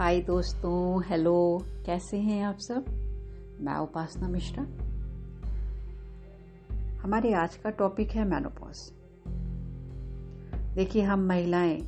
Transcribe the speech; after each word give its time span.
हाय 0.00 0.20
दोस्तों, 0.20 1.02
हेलो, 1.02 1.64
कैसे 1.86 2.18
हैं 2.18 2.44
आप 2.44 2.58
सब? 2.58 2.84
मैं 3.60 3.76
उपासना 3.76 4.28
मिश्रा। 4.28 4.62
हमारे 7.02 7.32
आज 7.32 7.56
का 7.56 7.70
टॉपिक 7.70 8.10
है 8.10 8.24
मैनोपॉज 8.24 8.92
देखिए, 10.74 11.02
हम 11.02 11.20
महिलाएँ 11.20 11.78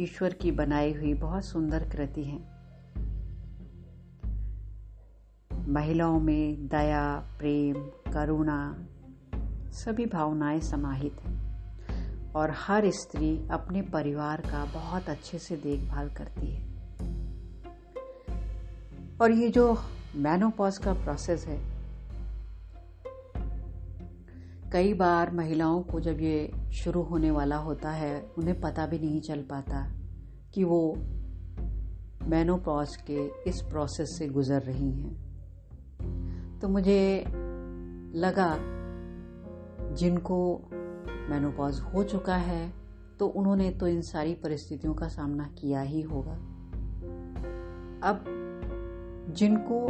ईश्वर 0.00 0.32
की 0.32 0.52
बनाई 0.52 0.92
हुई 0.92 1.14
बहुत 1.14 1.44
सुंदर 1.44 1.88
कृति 1.88 2.24
हैं। 2.24 2.48
महिलाओं 5.68 6.20
में 6.20 6.68
दया, 6.68 7.18
प्रेम, 7.38 7.74
करुणा, 8.12 8.78
सभी 9.72 10.06
भावनाएँ 10.06 10.60
समाहित 10.60 11.16
हैं। 11.20 11.33
और 12.36 12.50
हर 12.50 12.90
स्त्री 12.90 13.48
अपने 13.50 13.82
परिवार 13.82 14.40
का 14.40 14.64
बहुत 14.64 15.08
अच्छे 15.08 15.38
से 15.38 15.56
देखभाल 15.56 16.10
करती 16.10 16.46
है। 16.46 16.74
और 19.20 19.30
ये 19.30 19.48
जो 19.48 19.78
मैनोपॉज 20.16 20.78
का 20.78 20.92
प्रोसेस 20.92 21.46
है, 21.46 21.74
कई 24.72 24.94
बार 24.94 25.30
महिलाओं 25.30 25.82
को 25.82 26.00
जब 26.00 26.20
ये 26.20 26.52
शुरू 26.72 27.02
होने 27.02 27.30
वाला 27.30 27.56
होता 27.56 27.90
है, 27.90 28.30
उन्हें 28.38 28.60
पता 28.60 28.86
भी 28.86 28.98
नहीं 28.98 29.20
चल 29.20 29.42
पाता 29.42 29.92
कि 30.54 30.64
वो 30.64 30.94
मैनोपॉज 32.22 32.96
के 32.96 33.26
इस 33.26 33.62
प्रोसेस 33.62 34.16
से 34.18 34.28
गुजर 34.28 34.62
रही 34.62 34.92
हैं। 34.92 35.24
तो 36.60 36.68
मुझे 36.68 37.24
लगा, 38.14 38.56
जिनको 39.94 40.68
मेनोपॉज 41.30 41.80
हो 41.80 42.04
चुका 42.04 42.36
है 42.36 42.72
तो 43.18 43.26
उन्होंने 43.26 43.70
तो 43.70 43.88
इन 43.88 44.02
सारी 44.02 44.34
परिस्थितियों 44.34 44.94
का 44.94 45.08
सामना 45.08 45.44
किया 45.44 45.80
ही 45.80 46.02
होगा। 46.02 46.32
अब, 48.08 48.24
जिनको 49.30 49.86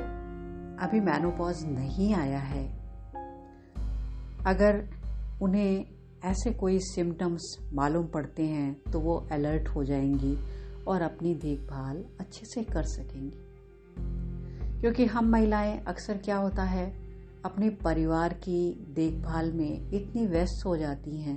अभी 0.84 1.00
मेनोपॉज 1.00 1.64
नहीं 1.64 2.14
आया 2.14 2.38
है, 2.38 2.66
अगर 4.46 4.88
उन्हें 5.42 5.86
ऐसे 6.24 6.50
कोई 6.50 6.78
सिम्टम्स 6.78 7.70
मालूम 7.72 8.06
पड़ते 8.06 8.46
हैं 8.46 8.90
तो 8.92 9.00
वो 9.00 9.28
अलर्ट 9.32 9.68
हो 9.68 9.84
जाएँगी 9.84 10.38
और 10.88 11.02
अपनी 11.02 11.34
देखभाल 11.34 12.04
अच्छे 12.20 12.46
से 12.46 12.62
कर 12.64 12.82
सकेंगी। 12.82 13.44
क्योंकि 14.80 15.06
हम 15.06 15.28
महिलाएँ 15.28 15.84
अक्सर 15.84 16.18
क्या 16.18 16.36
होता 16.36 16.62
है 16.62 17.03
अपने 17.44 17.68
परिवार 17.84 18.32
की 18.32 18.60
देखभाल 18.94 19.52
में 19.52 19.90
इतनी 19.90 20.26
व्यस्त 20.26 20.64
हो 20.66 20.76
जाती 20.76 21.20
हैं 21.20 21.36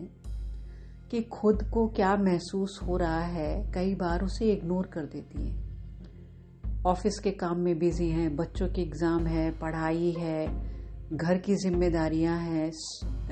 कि 1.11 1.21
खुद 1.31 1.63
को 1.63 1.87
क्या 1.87 2.15
महसूस 2.17 2.79
हो 2.83 2.97
रहा 2.97 3.21
है, 3.21 3.71
कई 3.73 3.95
बार 3.95 4.23
उसे 4.23 4.51
इग्नोर 4.53 4.85
कर 4.85 5.05
देती 5.05 5.47
हैं। 5.47 6.83
ऑफ़िस 6.85 7.19
के 7.19 7.31
काम 7.31 7.59
में 7.59 7.77
बिज़ी 7.79 8.09
हैं, 8.09 8.35
बच्चों 8.35 8.67
के 8.67 8.81
एग्ज़ाम 8.81 9.25
है, 9.27 9.49
पढ़ाई 9.51 10.11
है, 10.11 10.47
घर 11.13 11.37
की 11.37 11.55
जिम्मेदारियाँ 11.55 12.37
हैं 12.39 12.71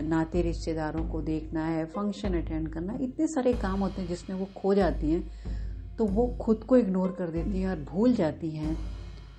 नाते 0.02 0.42
रिश्तेदारों 0.42 1.08
को 1.10 1.22
देखना 1.22 1.66
है 1.66 1.86
फ़ंक्शन 1.86 2.42
अटेंड 2.42 2.68
करना, 2.74 2.98
इतने 3.02 3.28
सारे 3.28 3.54
काम 3.54 3.80
होते 3.80 4.02
हैं 4.02 4.08
जिसमें 4.08 4.38
वो 4.38 4.48
खो 4.56 4.74
जाती 4.74 5.12
हैं 5.12 5.96
तो 5.98 6.06
वो 6.06 6.28
खुद 6.42 6.64
को 6.64 6.78
इग्नोर 6.78 7.12
कर 7.12 7.30
देती 7.32 7.62
हैं 7.62 7.70
और 7.70 7.80
भूल 7.84 8.14
जाती 8.14 8.50
हैं 8.50 8.78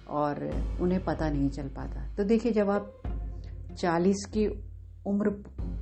और 0.09 0.39
उन्हें 0.81 1.03
पता 1.05 1.29
नहीं 1.31 1.48
चल 1.51 1.69
पाता। 1.69 2.07
तो 2.17 2.25
देखिए, 2.25 2.53
जब 2.53 2.70
आप 2.70 3.03
चालीस 3.77 4.24
की 4.34 4.46
उम्र 5.06 5.30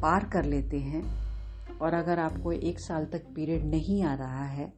पार 0.03 0.25
कर 0.25 0.45
लेते 0.45 0.79
हैं 0.79 1.03
और 1.79 1.95
अगर 1.95 2.19
आपको 2.19 2.53
एक 2.53 2.81
साल 2.81 3.05
तक 3.05 3.25
पीरियड 3.35 3.65
नहीं 3.65 4.03
आ 4.05 4.15
रहा 4.15 4.45
है 4.45 4.73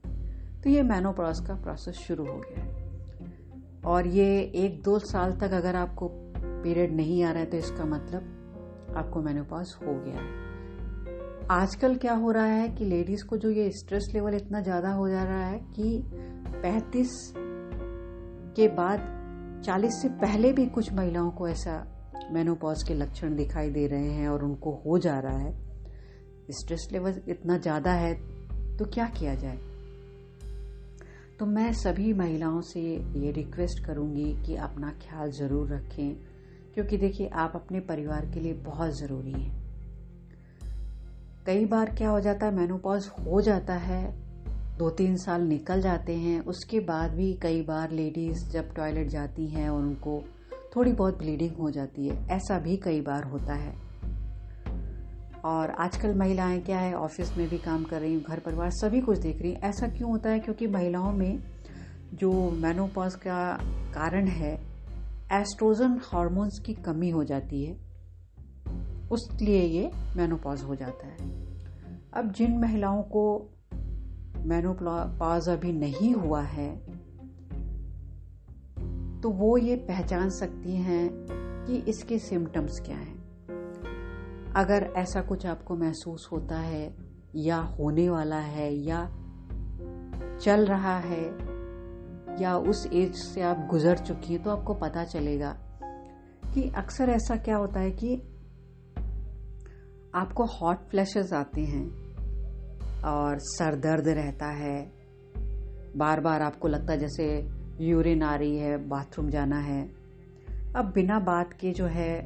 तो 0.63 0.71
ये 0.71 0.83
मैनोप्रॉस 0.83 1.41
का 1.41 1.55
प्रोसेस 1.55 1.95
शुरू 1.97 2.25
हो 2.25 2.37
गया 2.37 2.63
है। 2.63 2.85
और 3.87 4.07
ये 4.07 4.41
एक 4.57 4.83
दो 4.83 4.99
साल 4.99 5.33
तक 5.33 5.53
अगर 5.53 5.77
आपको 5.77 6.09
पीरियड 6.37 6.97
नहीं 6.97 7.23
आ 7.25 7.31
रहा 7.31 7.41
है 7.41 7.47
तो 7.47 7.57
इसका 7.57 7.85
मतलब 7.85 8.95
आपको 8.97 9.23
मैनोपॉज 9.23 9.75
हो 9.83 9.95
गया 9.95 10.21
है। 10.21 10.45
आजकल 11.51 11.97
क्या 11.97 12.15
हो 12.15 12.31
रहा 12.31 12.45
है 12.45 12.69
कि 12.69 12.85
लेडीज़ 12.85 13.25
को 13.25 13.37
जो 13.37 13.51
ये 13.51 13.71
स्ट्रेस 13.71 14.11
लेवल 14.15 14.35
इतना 14.35 14.61
ज़्यादा 14.61 14.93
हो 14.93 15.09
जा 15.09 15.23
रहा 15.25 15.47
है 15.47 15.59
कि 15.77 16.03
35 16.65 17.11
के 18.57 18.69
बाद 18.69 18.99
40 19.67 20.01
से 20.03 20.09
पहले 20.19 20.53
भी 20.53 20.67
कुछ 20.67 20.93
महिलाओं 20.93 21.31
को 21.31 21.49
ऐसा 21.49 21.77
मेनोपॉज 22.33 22.83
के 22.83 22.95
लक्षण 22.95 23.37
दिखाई 23.37 23.71
दे 23.71 23.87
रहे 23.87 24.11
हैं 24.11 24.29
और 24.29 24.45
उनको 24.45 24.73
हो 24.87 24.99
जा 24.99 25.19
रहा 25.21 25.39
है। 25.39 25.55
स्ट्रेस 26.53 26.89
लेवल 26.93 27.21
इतना 27.29 27.57
ज़्यादा 27.59 27.93
है 27.93 28.15
तो 28.77 28.85
क्या 28.85 29.07
किया 29.11 29.35
जाए? 29.35 29.59
तो 31.39 31.47
मैं 31.47 31.73
सभी 31.75 32.13
महिलाओं 32.13 32.61
से 32.63 32.81
ये 33.17 33.31
रिक्वेस्ट 33.33 33.85
करूँगी 33.85 34.33
कि 34.43 34.57
अपना 34.57 34.91
ख्याल 35.01 35.31
ज़रूर 35.31 35.69
रखें, 35.69 36.15
क्योंकि 36.75 36.97
देखिए, 36.97 37.29
आप 37.29 37.53
अपने 37.55 37.81
परिवार 37.83 38.27
के 38.27 38.41
लिए 38.41 38.53
बहुत 38.63 38.99
ज़रूरी 38.99 39.33
हैं। 39.33 39.65
कई 41.47 41.65
बार 41.65 41.95
क्या 41.95 42.09
हो 42.09 42.21
जाता 42.21 42.47
है 42.47 42.55
मेनोपॉज 42.55 43.09
हो 43.27 43.41
जाता 43.41 43.75
है 43.75 44.05
दो 44.79 44.89
तीन 44.91 45.17
साल 45.17 45.43
निकल 45.43 45.81
जाते 45.81 46.17
हैं, 46.17 46.41
उसके 46.43 46.81
बाद 46.83 47.11
भी 47.11 47.33
कई 47.35 47.63
बार 47.63 47.91
लेडीज़ 47.93 48.49
जब 48.51 48.73
टॉयलेट 48.75 49.09
जाती 49.09 49.47
हैं 49.47 49.69
और 49.71 49.83
उनको 49.83 50.23
थोड़ी 50.77 50.93
बहुत 50.93 51.19
ब्लीडिंग 51.19 51.57
हो 51.57 51.71
जाती 51.71 52.09
है। 52.09 52.27
ऐसा 52.27 52.59
भी 52.59 52.77
कई 52.77 53.01
बार 53.01 53.25
होता 53.25 53.55
है। 53.55 53.87
और 55.45 55.71
आजकल 55.71 56.15
महिलाएँ 56.15 56.61
क्या 56.61 56.79
है 56.79 56.95
ऑफ़िस 56.95 57.37
में 57.37 57.49
भी 57.49 57.59
काम 57.59 57.85
कर 57.85 58.01
रही 58.01 58.13
हैं, 58.15 58.23
घर 58.23 58.39
परिवार 58.39 58.71
सभी 58.71 59.01
कुछ 59.01 59.19
देख 59.19 59.43
रही 59.43 59.53
हैं। 59.53 59.61
ऐसा 59.61 59.89
क्यों 59.89 60.11
होता 60.11 60.31
है? 60.31 60.39
क्योंकि 60.39 60.67
महिलाओं 60.67 61.13
में 61.13 61.39
जो 62.15 62.51
मैनोपॉज 62.51 63.15
का 63.15 63.57
कारण 63.95 64.27
है 64.27 64.61
एस्ट्रोजन 65.33 66.01
हार्मोन्स 66.05 66.59
की 66.59 66.75
कमी 66.75 67.11
हो 67.11 67.25
जाती 67.25 67.65
है। 67.65 67.77
उस 69.11 69.39
लिए 69.43 69.63
ये 69.63 69.91
मैनोपॉज 70.17 70.63
हो 70.63 70.75
जाता 70.75 71.07
है। 71.07 71.47
अब 72.15 72.33
जिन 72.33 72.59
महिलाओं 72.59 73.03
को 73.03 73.51
मैनोपॉज 74.45 75.49
अभी 75.49 75.73
नहीं 75.73 76.15
हुआ 76.15 76.43
है 76.43 76.96
तो 79.23 79.31
वो 79.31 79.59
ये 79.59 79.77
पहचान 79.77 80.31
सकती 80.31 80.77
हैं 80.77 81.09
कि 81.67 81.77
इसके 81.77 82.19
सिम्टम्स 82.19 82.81
क्या 82.81 82.97
हैं। 82.97 83.17
अगर 84.57 84.93
ऐसा 84.97 85.23
कुछ 85.23 85.47
आपको 85.47 85.77
महसूस 85.77 86.29
होता 86.33 86.59
है, 86.59 86.95
या 87.37 87.57
होने 87.57 88.09
वाला 88.09 88.39
है, 88.39 88.75
या 88.75 89.05
चल 90.41 90.67
रहा 90.67 90.99
है, 90.99 91.25
या 92.41 92.57
उस 92.57 92.87
एज 92.93 93.15
से 93.15 93.43
आप 93.43 93.67
गुजर 93.71 93.99
चुकी 93.99 94.33
हैं 94.33 94.43
तो 94.43 94.51
आपको 94.51 94.75
पता 94.75 95.05
चलेगा 95.05 95.59
कि 96.55 96.71
अक्सर 96.71 97.09
ऐसा 97.09 97.37
क्या 97.37 97.57
होता 97.57 97.81
है 97.81 97.91
कि 97.91 98.17
आपको 100.15 100.45
हॉट 100.45 100.77
फ्लैशेस 100.91 101.33
आते 101.33 101.61
हैं 101.61 101.87
और 103.03 103.39
सर 103.39 103.75
दर्द 103.75 104.09
रहता 104.09 104.47
है। 104.47 104.93
बार 105.97 106.21
बार 106.21 106.43
आपको 106.43 106.69
लगता 106.69 106.93
है 106.93 106.99
जैसे 106.99 107.27
यूरिन 107.81 108.23
आ 108.23 108.35
रही 108.35 108.57
है, 108.57 108.77
बाथरूम 108.89 109.29
जाना 109.31 109.59
है। 109.59 109.83
अब 110.77 110.93
बिना 110.95 111.19
बात 111.19 111.53
के 111.53 111.73
जो 111.73 111.87
है, 111.87 112.21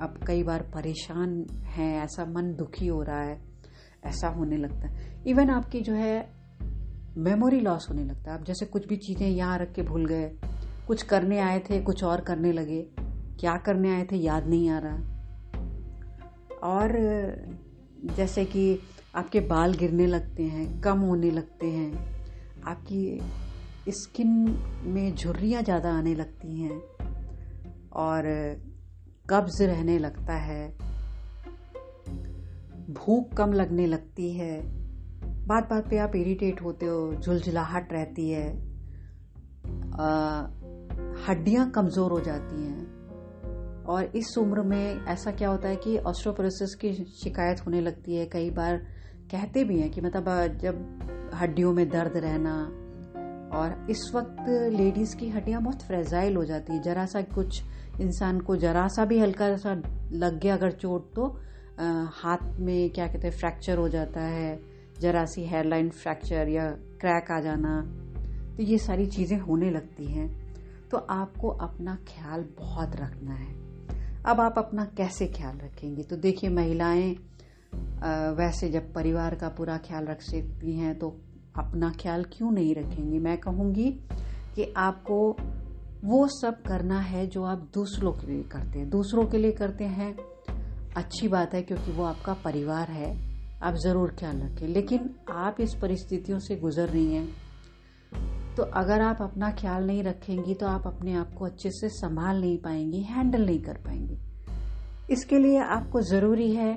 अब 0.00 0.18
कई 0.26 0.42
बार 0.42 0.62
परेशान 0.74 1.46
हैं, 1.66 2.04
ऐसा 2.04 2.24
मन 2.24 2.54
दुखी 2.54 2.86
हो 2.86 3.02
रहा 3.02 3.20
है, 3.20 3.40
ऐसा 4.04 4.28
होने 4.28 4.56
लगता 4.56 4.88
है। 4.88 5.22
इवन 5.26 5.50
आपकी 5.50 5.80
जो 5.80 5.94
है 5.94 6.36
मेमोरी 7.16 7.60
लॉस 7.60 7.86
होने 7.90 8.04
लगता 8.04 8.32
है। 8.32 8.38
आप 8.38 8.44
जैसे 8.44 8.66
कुछ 8.66 8.86
भी 8.88 8.96
चीज़ें 8.96 9.28
यहाँ 9.28 9.58
रख 9.58 9.72
के 9.72 9.82
भूल 9.82 10.06
गए, 10.06 10.30
कुछ 10.86 11.02
करने 11.02 11.38
आए 11.38 11.58
थे, 11.60 11.80
कुछ 11.82 12.04
और 12.04 12.20
करने 12.20 12.52
लगे, 12.52 12.82
क्या 13.40 13.56
करने 13.56 13.94
आए 13.94 14.04
थे 14.04 14.16
याद 14.16 14.46
नहीं 14.46 14.70
आ 14.70 14.78
रहा। 14.78 14.96
और 16.62 16.92
जैसे 18.16 18.44
कि 18.44 18.78
आपके 19.14 19.40
बाल 19.40 19.74
गिरने 19.74 20.06
लगते 20.06 20.42
हैं, 20.42 20.80
कम 20.80 20.98
होने 20.98 21.30
लगते 21.30 21.66
हैं, 21.66 21.92
आपकी 22.62 23.20
स्किन 23.88 24.28
में 24.84 25.14
झुर्रियाँ 25.14 25.62
ज़्यादा 25.62 25.92
आने 25.92 26.14
लगती 26.14 26.60
हैं 26.60 26.80
और 27.96 28.24
कब्ज 29.30 29.60
रहने 29.62 29.98
लगता 29.98 30.34
है, 30.34 30.68
भूख 32.90 33.34
कम 33.34 33.52
लगने 33.52 33.86
लगती 33.86 34.32
है 34.32 34.60
बात 35.46 35.68
बात 35.70 35.88
पे 35.90 35.98
आप 35.98 36.16
इरिटेट 36.16 36.62
होते 36.62 36.86
हो, 36.86 37.14
झुलझुलाहट 37.14 37.92
रहती 37.92 38.28
है 38.30 38.48
हड्डियाँ 41.26 41.70
कमज़ोर 41.70 42.10
हो 42.10 42.20
जाती 42.20 42.62
हैं। 42.62 43.84
और 43.84 44.04
इस 44.16 44.34
उम्र 44.38 44.62
में 44.62 45.04
ऐसा 45.04 45.30
क्या 45.30 45.48
होता 45.48 45.68
है 45.68 45.76
कि 45.76 45.96
ऑस्ट्रोपोरोसिस 45.98 46.74
की 46.74 46.92
शिकायत 47.14 47.64
होने 47.66 47.80
लगती 47.80 48.16
है। 48.16 48.26
कई 48.26 48.50
बार 48.50 48.76
कहते 49.30 49.64
भी 49.64 49.78
हैं 49.80 49.90
कि 49.90 50.00
मतलब 50.00 50.58
जब 50.62 51.30
हड्डियों 51.34 51.72
में 51.72 51.88
दर्द 51.88 52.16
रहना 52.16 52.56
और 53.52 53.86
इस 53.90 54.10
वक्त 54.14 54.48
लेडीज़ 54.72 55.16
की 55.16 55.28
हड्डियाँ 55.28 55.62
बहुत 55.62 55.82
फ्रेजाइल 55.82 56.36
हो 56.36 56.44
जाती 56.44 56.72
है। 56.72 56.82
जरा 56.82 57.04
सा 57.06 57.20
कुछ 57.34 57.62
इंसान 58.00 58.40
को 58.40 58.56
जरा 58.56 58.86
सा 58.88 59.04
भी 59.04 59.18
हल्का 59.18 59.56
सा 59.56 59.74
लग 60.12 60.38
गया 60.40 60.54
अगर 60.54 60.70
चोट 60.72 61.12
तो 61.14 61.36
आ, 61.80 61.84
हाथ 62.12 62.58
में 62.60 62.90
क्या 62.90 63.06
कहते 63.06 63.26
हैं 63.28 63.36
फ्रैक्चर 63.36 63.78
हो 63.78 63.88
जाता 63.88 64.20
है 64.22 64.58
जरा 65.00 65.24
सी 65.24 65.44
हेयरलाइन 65.44 65.88
फ्रैक्चर 65.92 66.48
या 66.48 66.70
क्रैक 67.00 67.30
आ 67.30 67.40
जाना। 67.40 67.80
तो 68.56 68.62
ये 68.62 68.78
सारी 68.78 69.06
चीज़ें 69.06 69.38
होने 69.38 69.70
लगती 69.70 70.04
हैं। 70.04 70.28
तो 70.90 70.98
आपको 70.98 71.48
अपना 71.48 71.94
ख्याल 72.08 72.44
बहुत 72.58 72.96
रखना 72.96 73.34
है। 73.34 73.54
अब 74.26 74.40
आप 74.40 74.58
अपना 74.58 74.84
कैसे 74.96 75.26
ख्याल 75.26 75.58
रखेंगे? 75.58 76.02
तो 76.02 76.16
देखिए 76.16 76.50
महिलाएँ 76.50 77.16
वैसे 78.36 78.68
जब 78.70 78.92
परिवार 78.92 79.34
का 79.34 79.48
पूरा 79.48 79.76
ख्याल 79.78 80.06
रख 80.06 80.22
सकती 80.22 80.78
हैं 80.78 80.98
तो 80.98 81.08
अपना 81.58 81.90
ख्याल 82.00 82.24
क्यों 82.32 82.50
नहीं 82.52 82.74
रखेंगी? 82.74 83.18
मैं 83.18 83.36
कहूँगी 83.38 83.90
कि 84.56 84.72
आपको 84.78 85.36
वो 86.04 86.26
सब 86.30 86.62
करना 86.62 86.98
है 87.00 87.26
जो 87.26 87.42
आप 87.44 87.68
दूसरों 87.74 88.12
के 88.12 88.26
लिए 88.26 88.42
करते 88.44 88.78
हैं। 88.78 88.88
दूसरों 88.90 89.24
के 89.26 89.38
लिए 89.38 89.52
करते 89.52 89.84
हैं, 89.86 90.14
अच्छी 90.96 91.28
बात 91.28 91.54
है 91.54 91.62
क्योंकि 91.62 91.92
वो 91.92 92.04
आपका 92.04 92.32
परिवार 92.44 92.90
है। 92.90 93.10
आप 93.62 93.74
ज़रूर 93.76 94.14
ख्याल 94.18 94.40
रखें। 94.40 94.66
लेकिन 94.68 95.10
आप 95.30 95.60
इस 95.60 95.74
परिस्थितियों 95.74 96.38
से 96.38 96.56
गुजर 96.56 96.88
रही 96.88 97.12
हैं 97.12 97.28
तो 98.56 98.62
अगर 98.74 99.00
आप 99.02 99.18
अपना 99.22 99.50
ख्याल 99.52 99.86
नहीं 99.86 100.02
रखेंगी 100.02 100.54
तो 100.54 100.66
आप 100.66 100.86
अपने 100.86 101.14
आप 101.14 101.32
को 101.34 101.44
अच्छे 101.44 101.70
से 101.70 101.88
संभाल 101.90 102.40
नहीं 102.40 102.56
पाएँगी, 102.58 103.00
हैंडल 103.02 103.44
नहीं 103.46 103.60
कर 103.62 103.76
पाएँगी। 103.78 104.18
इसके 105.12 105.38
लिए 105.38 105.58
आपको 105.60 106.00
ज़रूरी 106.02 106.50
है 106.52 106.72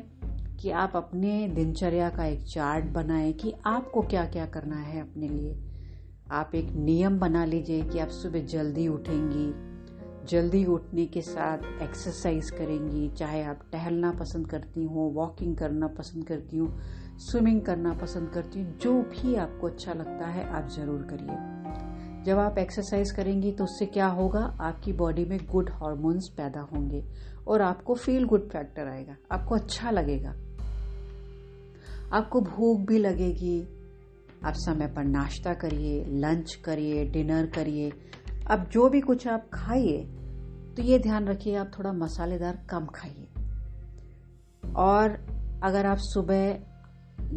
कि 0.60 0.72
आप 0.72 0.96
अपने 0.96 1.48
दिनचर्या 1.48 2.10
का 2.10 2.26
एक 2.26 2.44
चार्ट 2.44 2.86
बनाएँ 2.86 3.32
कि 3.34 3.54
आपको 3.66 4.02
क्या 4.02 4.26
क्या 4.26 4.46
करना 4.46 4.78
है 4.78 5.02
अपने 5.02 5.28
लिए। 5.28 5.58
आप 6.32 6.56
एक 6.56 6.72
नियम 6.72 7.20
बना 7.20 7.44
लीजिए 7.46 7.82
कि 7.84 8.00
आप 8.00 8.10
सुबह 8.10 8.46
जल्दी 8.46 8.88
उठेंगी, 8.88 9.52
जल्दी 10.28 10.64
उठने 10.66 11.06
के 11.06 11.22
साथ 11.22 11.82
एक्सरसाइज 11.84 12.50
करेंगी, 12.50 13.08
चाहे 13.10 13.44
आप 13.44 13.60
टहलना 13.72 14.12
पसंद 14.12 14.48
करती 14.48 14.84
हो 14.84 15.10
वॉकिंग 15.16 15.56
करना 15.58 15.88
पसंद 15.88 16.26
करती 16.28 16.58
हूँ 16.58 16.80
स्विमिंग 17.20 17.62
करना 17.62 17.94
पसंद 17.94 18.30
करती 18.30 18.62
हूँ, 18.62 18.78
जो 18.78 18.94
भी 18.94 19.36
आपको 19.36 19.68
अच्छा 19.68 19.94
लगता 19.94 20.28
है 20.28 20.48
आप 20.50 20.68
ज़रूर 20.70 21.02
करिए। 21.12 22.24
जब 22.26 22.40
आप 22.40 22.58
एक्सरसाइज 22.58 23.12
करेंगी 23.12 23.52
तो 23.52 23.64
उससे 23.64 23.86
क्या 23.86 24.08
होगा? 24.08 24.40
आपकी 24.62 24.94
बॉडी 24.94 25.26
में 25.26 25.40
गुड 25.52 25.70
हार्मोन्स 25.74 26.28
पैदा 26.28 26.62
होंगे 26.74 27.04
और 27.48 27.62
आपको 27.62 27.96
फील 27.96 28.26
गुड 28.26 28.50
फैक्टर 28.50 28.88
आएगा, 28.88 29.16
आपको 29.32 29.56
अच्छा 29.56 29.92
लगेगा। 29.92 30.36
आपको 32.14 32.42
भूख 32.42 32.80
भी 32.80 32.98
लगेगी। 32.98 33.60
आप 34.46 34.54
समय 34.56 34.88
पर 34.88 35.04
नाश्ता 35.06 35.54
करिए 35.54 36.04
लंच 36.20 36.54
करिए 36.56 37.04
डिनर 37.06 37.46
करिए। 37.56 37.92
अब 38.52 38.70
जो 38.72 38.88
भी 38.90 39.02
कुछ 39.02 39.28
आप 39.28 39.50
खाइए 39.54 39.98
तो 40.78 40.84
ये 40.84 41.00
ध्यान 41.00 41.28
रखिए, 41.28 41.56
आप 41.56 41.72
थोड़ा 41.78 41.92
मसालेदार 41.94 42.60
कम 42.70 42.86
खाइए। 42.96 43.28
और 44.78 45.18
अगर 45.64 45.86
आप 45.86 45.98
सुबह 46.00 46.60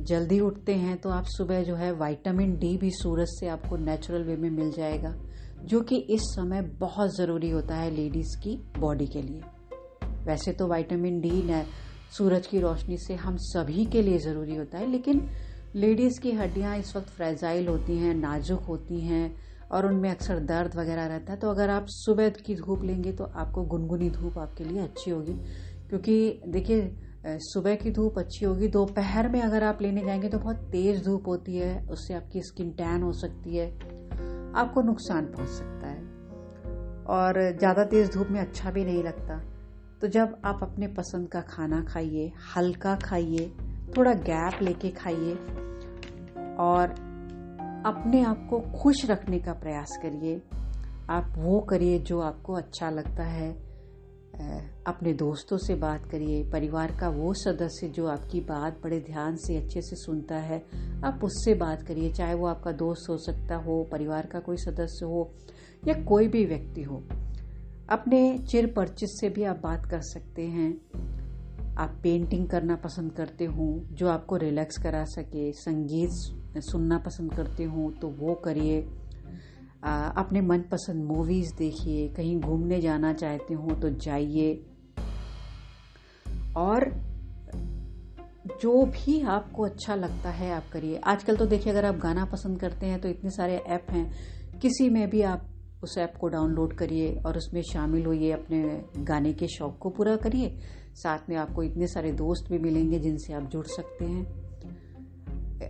जल्दी 0.05 0.39
उठते 0.41 0.75
हैं 0.75 0.97
तो 0.97 1.11
आप 1.11 1.25
सुबह 1.29 1.63
जो 1.63 1.75
है 1.75 1.93
विटामिन 1.95 2.57
डी 2.57 2.77
भी 2.79 2.91
सूरज 2.93 3.29
से 3.31 3.49
आपको 3.49 3.77
नेचुरल 3.77 4.23
वे 4.25 4.37
में 4.37 4.51
मिल 4.51 4.71
जाएगा, 4.73 5.15
जो 5.65 5.81
कि 5.81 5.97
इस 6.11 6.23
समय 6.29 6.63
बहुत 6.79 7.17
ज़रूरी 7.17 7.51
होता 7.51 7.77
है 7.77 7.91
लेडीज़ 7.91 8.37
की 8.39 8.57
बॉडी 8.79 9.07
के 9.07 9.23
लिए। 9.23 9.43
वैसे 10.25 10.53
तो 10.53 10.67
विटामिन 10.67 11.21
डी 11.21 11.43
सूरज 12.13 12.47
की 12.47 12.61
रोशनी 12.61 12.97
से 12.97 13.15
हम 13.15 13.37
सभी 13.37 13.85
के 13.87 14.03
लिए 14.03 14.19
ज़रूरी 14.19 14.57
होता 14.57 14.79
है। 14.79 14.87
लेकिन 14.87 15.29
लेडीज़ 15.75 16.21
की 16.21 16.31
हड्डियाँ 16.33 16.77
इस 16.79 16.95
वक्त 16.97 17.09
फ्रेजाइल 17.09 17.69
होती 17.69 17.97
हैं, 17.99 18.15
नाजुक 18.15 18.63
होती 18.63 19.01
हैं 19.01 19.35
और 19.71 19.87
उनमें 19.87 20.11
अक्सर 20.11 20.39
दर्द 20.41 20.77
वगैरह 20.77 21.07
रहता 21.07 21.33
है। 21.33 21.39
तो 21.39 21.51
अगर 21.51 21.71
आप 21.71 21.87
सुबह 21.89 22.29
की 22.47 22.55
धूप 22.55 22.83
लेंगे 22.85 23.13
तो 23.13 23.25
आपको 23.25 23.63
गुनगुनी 23.65 24.11
धूप 24.11 24.39
आपके 24.39 24.65
लिए 24.65 24.81
अच्छी 24.81 25.11
होगी। 25.11 25.33
क्योंकि 25.89 26.43
देखिए 26.49 27.39
सुबह 27.43 27.75
की 27.75 27.91
धूप 27.91 28.19
अच्छी 28.19 28.45
होगी। 28.45 28.69
दोपहर 28.69 29.29
में 29.29 29.41
अगर 29.43 29.65
आप 29.65 29.83
लेने 29.83 30.05
जाएँगे 30.05 30.29
तो 30.29 30.39
बहुत 30.39 30.57
तेज 30.73 31.05
धूप 31.05 31.29
होती 31.29 31.57
है, 31.57 31.87
उससे 31.87 32.15
आपकी 32.15 32.43
स्किन 32.43 32.71
टैन 32.71 33.03
हो 33.03 33.13
सकती 33.13 33.57
है, 33.57 33.71
आपको 34.55 34.83
नुकसान 34.83 35.27
पहुँच 35.27 35.49
सकता 35.49 35.87
है। 35.87 36.01
और 37.09 37.41
ज़्यादा 37.59 37.85
तेज 37.85 38.13
धूप 38.15 38.29
में 38.31 38.41
अच्छा 38.41 38.71
भी 38.71 38.85
नहीं 38.85 39.03
लगता। 39.05 39.41
तो 40.03 40.09
जब 40.09 40.37
आप 40.45 40.61
अपने 40.63 40.87
पसंद 40.87 41.29
का 41.29 41.41
खाना 41.41 41.81
खाइए, 41.85 42.33
हल्का 42.57 42.95
खाइए, 42.97 43.51
थोड़ा 43.97 44.13
गैप 44.13 44.63
लेके 44.63 44.91
खाइए 44.91 45.35
और 46.61 46.91
अपने 47.87 48.23
आप 48.23 48.47
को 48.51 48.61
खुश 48.79 49.05
रखने 49.05 49.39
का 49.39 49.53
प्रयास 49.53 49.99
करिए, 50.03 50.41
आप 51.11 51.35
वो 51.39 51.61
करिए 51.61 51.99
जो 51.99 52.21
आपको 52.21 52.53
अच्छा 52.53 52.91
लगता 52.91 53.25
है। 53.25 53.51
अपने 54.87 55.13
दोस्तों 55.13 55.59
से 55.59 55.75
बात 55.75 56.11
करिए, 56.11 56.43
परिवार 56.51 56.97
का 57.01 57.09
वो 57.09 57.33
सदस्य 57.35 57.89
जो 57.89 58.07
आपकी 58.07 58.41
बात 58.41 58.81
बड़े 58.85 59.01
ध्यान 59.01 59.37
से, 59.37 59.57
अच्छे 59.57 59.83
से 59.83 59.97
सुनता 59.97 60.37
है, 60.37 60.63
आप 61.05 61.25
उससे 61.25 61.55
बात 61.55 61.83
करिए, 61.83 62.13
चाहे 62.13 62.35
वो 62.35 62.47
आपका 62.47 62.73
दोस्त 62.73 63.11
हो 63.11 63.17
सकता 63.17 63.57
हो, 63.57 63.83
परिवार 63.93 64.27
का 64.27 64.41
कोई 64.41 64.57
सदस्य 64.57 65.07
हो 65.07 65.31
या 65.89 66.03
कोई 66.03 66.29
भी 66.29 66.45
व्यक्ति 66.45 66.83
हो। 66.83 67.03
अपने 67.93 68.39
चिर 68.39 68.67
परिचित 68.67 69.09
से 69.09 69.29
भी 69.29 69.45
आप 69.45 69.61
बात 69.63 69.87
कर 69.87 70.01
सकते 70.01 70.43
हैं। 70.43 70.71
आप 71.79 71.99
पेंटिंग 72.03 72.49
करना 72.49 72.77
पसंद 72.77 73.13
करते 73.13 73.45
हो, 73.45 73.67
जो 73.93 74.09
आपको 74.09 74.37
रिलैक्स 74.37 74.77
करा 74.77 75.05
सके, 75.05 75.53
संगीत 75.53 76.11
सुनना 76.63 76.99
पसंद 76.99 77.35
करते 77.35 77.65
हो 77.65 77.91
तो 77.91 78.09
वो 78.09 78.35
करिए। 78.35 78.81
अपने 80.17 80.41
मनपसंद 80.41 81.05
मूवीज़ 81.05 81.55
देखिए, 81.57 82.09
कहीं 82.09 82.41
घूमने 82.41 82.81
जाना 82.81 83.13
चाहते 83.13 83.55
हो 83.55 83.75
तो 83.75 83.91
जाइए। 83.91 84.67
और 86.57 86.91
जो 88.63 88.85
भी 88.87 89.21
आपको 89.23 89.65
अच्छा 89.65 89.95
लगता 89.95 90.31
है, 90.31 90.53
आप 90.53 90.69
करिए। 90.73 90.97
आजकल 90.97 91.37
तो 91.37 91.47
देखिए, 91.47 91.73
अगर 91.73 91.85
आप 91.85 91.97
गाना 91.97 92.25
पसंद 92.25 92.61
करते 92.61 92.87
हैं 92.87 93.01
तो 93.01 93.09
इतने 93.09 93.31
सारे 93.31 93.57
ऐप 93.57 93.91
हैं। 93.91 94.59
किसी 94.61 94.89
में 94.91 95.09
भी 95.11 95.23
आप 95.23 95.49
उस 95.83 95.99
ऐप 95.99 96.15
को 96.21 96.29
डाउनलोड 96.29 96.75
करिए 96.75 97.21
और 97.27 97.37
उसमें 97.37 97.63
शामिल 97.63 98.07
होइए 98.07 98.31
अपने 98.31 98.85
गाने 98.99 99.33
के 99.33 99.47
शौक 99.47 99.79
को 99.79 99.91
पूरा 99.91 100.17
करिए। 100.17 100.59
साथ 100.95 101.19
में 101.29 101.37
आपको 101.37 101.63
इतने 101.63 101.87
सारे 101.87 102.13
दोस्त 102.13 102.51
भी 102.51 102.59
मिलेंगे 102.59 102.99
जिनसे 102.99 103.33
आप 103.33 103.43
जुड़ 103.43 103.67
सकते 103.67 104.05
हैं। 104.05 104.43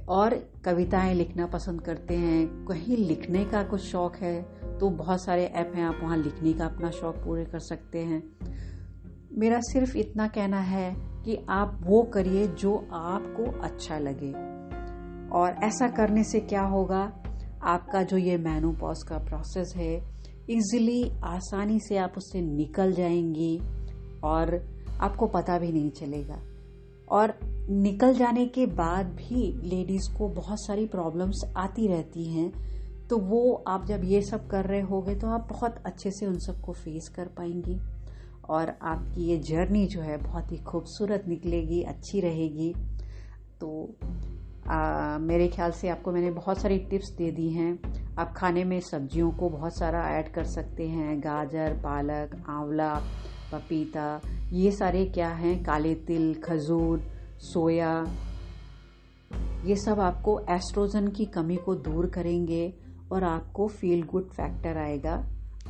और 0.08 0.34
कविताएँ 0.64 1.14
लिखना 1.14 1.46
पसंद 1.46 1.80
करते 1.80 2.14
हैं। 2.14 2.66
कहीं 2.66 2.96
लिखने 2.96 3.44
का 3.44 3.62
कुछ 3.62 3.80
शौक 3.80 4.16
है 4.16 4.42
तो 4.78 4.90
बहुत 4.90 5.24
सारे 5.24 5.44
ऐप 5.44 5.72
हैं, 5.74 5.84
आप 5.84 6.00
वहाँ 6.02 6.16
लिखने 6.16 6.52
का 6.52 6.66
अपना 6.66 6.90
शौक 6.90 7.14
पूरे 7.14 7.44
कर 7.44 7.58
सकते 7.58 7.98
हैं। 7.98 8.22
मेरा 9.32 9.60
सिर्फ़ 9.60 9.96
इतना 9.96 10.28
कहना 10.28 10.60
है 10.60 10.96
कि 11.24 11.46
आप 11.48 11.80
वो 11.82 12.02
करिए 12.02 12.46
जो 12.46 12.88
आपको 12.92 13.60
अच्छा 13.60 13.98
लगे। 13.98 14.32
और 15.28 15.50
ऐसा 15.64 15.88
करने 15.88 16.24
से 16.24 16.40
क्या 16.40 16.62
होगा? 16.62 17.21
आपका 17.62 18.02
जो 18.02 18.16
ये 18.16 18.36
मैनोपॉज 18.36 19.02
का 19.02 19.18
प्रोसेस 19.18 19.72
है 19.76 19.94
इजीली 20.50 21.02
आसानी 21.24 21.78
से 21.80 21.96
आप 21.96 22.14
उससे 22.16 22.40
निकल 22.40 22.92
जाएँगी 22.92 23.58
और 24.24 24.54
आपको 25.00 25.26
पता 25.26 25.58
भी 25.58 25.72
नहीं 25.72 25.90
चलेगा। 25.90 26.40
और 27.08 27.34
निकल 27.70 28.14
जाने 28.14 28.46
के 28.46 28.66
बाद 28.66 29.06
भी 29.06 29.52
लेडीज़ 29.68 30.12
को 30.18 30.28
बहुत 30.28 30.66
सारी 30.66 30.86
प्रॉब्लम्स 30.86 31.44
आती 31.56 31.86
रहती 31.86 32.24
हैं 32.24 32.50
तो 33.08 33.16
वो 33.16 33.64
आप 33.66 33.86
जब 33.86 34.04
ये 34.04 34.22
सब 34.22 34.46
कर 34.48 34.64
रहे 34.64 34.80
होगे 34.80 35.14
तो 35.14 35.28
आप 35.28 35.46
बहुत 35.50 35.82
अच्छे 35.86 36.10
से 36.10 36.26
उन 36.26 36.38
सबको 36.38 36.72
फेस 36.72 37.08
कर 37.08 37.26
पाएँगी 37.26 37.78
और 38.48 38.72
आपकी 38.82 39.24
ये 39.24 39.36
जर्नी 39.38 39.86
जो 39.86 40.00
है 40.00 40.16
बहुत 40.16 40.52
ही 40.52 40.56
खूबसूरत 40.56 41.24
निकलेगी, 41.28 41.82
अच्छी 41.82 42.20
रहेगी। 42.20 42.72
तो 43.60 43.96
आ, 44.72 45.18
मेरे 45.18 45.46
ख्याल 45.48 45.70
से 45.70 45.88
आपको 45.88 46.12
मैंने 46.12 46.30
बहुत 46.30 46.60
सारी 46.60 46.78
टिप्स 46.90 47.10
दे 47.12 47.30
दी 47.30 47.48
हैं। 47.50 47.72
आप 48.18 48.32
खाने 48.36 48.62
में 48.64 48.78
सब्जियों 48.80 49.30
को 49.30 49.48
बहुत 49.50 49.78
सारा 49.78 50.02
ऐड 50.10 50.32
कर 50.34 50.44
सकते 50.46 50.86
हैं। 50.88 51.18
गाजर 51.20 51.74
पालक 51.82 52.34
आंवला 52.50 52.92
पपीता 53.52 54.20
ये 54.52 54.70
सारे 54.70 55.04
क्या 55.06 55.28
हैं? 55.30 55.62
काले 55.64 55.94
तिल 56.06 56.34
खजूर 56.44 57.02
सोया 57.42 57.92
ये 59.66 59.76
सब 59.76 60.00
आपको 60.00 60.38
एस्ट्रोजन 60.50 61.08
की 61.08 61.24
कमी 61.34 61.56
को 61.56 61.74
दूर 61.82 62.06
करेंगे 62.10 62.72
और 63.12 63.24
आपको 63.24 63.66
फील 63.70 64.02
गुड 64.02 64.30
फैक्टर 64.30 64.78
आएगा। 64.78 65.22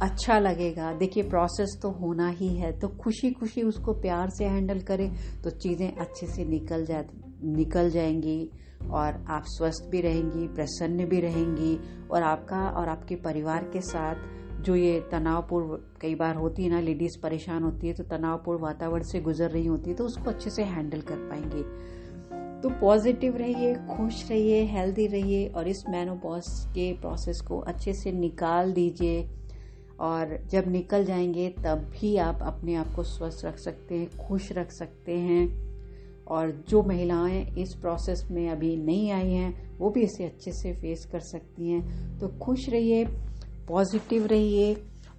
अच्छा 0.03 0.39
लगेगा। 0.39 0.93
देखिए 0.95 1.23
प्रोसेस 1.23 1.79
तो 1.83 1.91
होना 1.93 2.29
ही 2.31 2.55
है 2.57 2.73
तो 2.79 2.89
खुशी 3.01 3.31
खुशी 3.31 3.63
उसको 3.65 3.93
प्यार 4.01 4.31
से 4.31 4.45
हैंडल 4.47 4.81
करें 4.83 5.11
तो 5.43 5.51
चीज़ें 5.53 5.91
अच्छे 5.91 6.27
से 6.27 6.45
निकल 6.45 6.85
जा 6.85 7.03
निकल 7.45 7.91
जाएँगी। 7.91 8.51
और 8.91 9.25
आप 9.29 9.43
स्वस्थ 9.47 9.91
भी 9.91 10.01
रहेंगी, 10.01 10.47
प्रसन्न 10.49 11.05
भी 11.05 11.21
रहेंगी 11.21 11.79
और 12.11 12.23
आपका 12.23 12.69
और 12.69 12.89
आपके 12.89 13.17
परिवार 13.17 13.65
के 13.65 13.81
साथ 13.81 14.15
जो 14.63 14.75
ये 14.77 15.01
तनावपूर्ण 15.13 15.77
कई 16.01 16.15
बार 16.15 16.37
होती 16.37 16.63
है 16.63 16.71
ना 16.71 16.81
लेडीज़ 16.81 17.19
परेशान 17.23 17.63
होती 17.63 17.87
है 17.87 17.93
तो 17.93 18.05
तनावपूर्ण 18.05 18.61
वातावरण 18.61 19.03
से 19.03 19.21
गुजर 19.21 19.51
रही 19.51 19.67
होती 19.67 19.91
है 19.91 19.97
तो 19.97 20.05
उसको 20.05 20.31
अच्छे 20.31 20.51
से 20.51 20.63
हैंडल 20.63 21.01
कर 21.01 21.17
पाएँगे। 21.17 21.63
तो 22.63 22.69
पॉजिटिव 22.71 23.37
रहिए, 23.37 23.75
खुश 23.75 24.31
रहिए 24.31 24.63
हेल्दी 24.65 25.07
रहिए 25.07 25.49
और 25.49 25.69
इस 25.69 25.83
मैनोपॉज 25.91 26.45
के 26.67 26.93
प्रोसेस 26.93 27.41
को 27.41 27.59
अच्छे 27.59 27.93
से 27.93 28.13
निकाल 28.13 28.73
दीजिए 28.73 29.29
और 30.01 30.39
जब 30.51 30.69
निकल 30.69 31.05
जाएँगे, 31.05 31.49
तब 31.49 31.91
भी 31.93 32.17
आप 32.17 32.39
अपने 32.43 32.75
आप 32.75 32.95
को 32.97 33.03
स्वस्थ 33.03 33.45
रख 33.45 33.59
सकते 33.59 33.95
हैं, 33.95 34.29
खुश 34.29 34.53
रख 34.53 34.71
सकते 34.71 35.19
हैं। 35.19 35.72
और 36.29 36.65
जो 36.69 36.83
महिलाएँ 36.83 37.55
इस 37.55 37.75
प्रोसेस 37.75 38.29
में 38.31 38.51
अभी 38.51 38.77
नहीं 38.77 39.11
आई 39.11 39.31
हैं, 39.31 39.79
वो 39.79 39.91
भी 39.91 40.03
इसे 40.03 40.25
अच्छे 40.25 40.53
से 40.53 40.73
फेस 40.73 41.07
कर 41.07 41.21
सकती 41.21 41.69
हैं। 41.69 42.19
तो 42.19 42.29
खुश 42.29 42.69
रहिए 42.69 43.05
पॉजिटिव 43.69 44.27
रहिए 44.27 44.75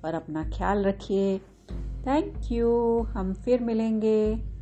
और 0.06 0.14
अपना 0.14 0.44
ख्याल 0.44 0.84
रखिए। 0.84 1.38
थैंक 2.08 2.34
यू 2.52 3.00
हम 3.02 3.34
फिर 3.34 3.62
मिलेंगे। 3.62 4.53